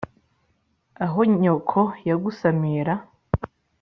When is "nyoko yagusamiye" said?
1.41-2.79